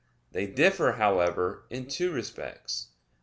[0.31, 2.87] They differ, however, in two respects.